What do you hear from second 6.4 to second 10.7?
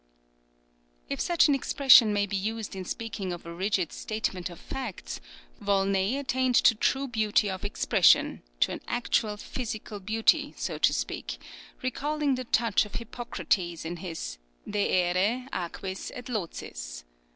to true beauty of expression to an actual physical beauty,